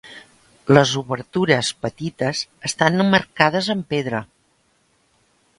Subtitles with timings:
[0.77, 4.27] Les obertures, petites, estan emmarcades en pedra.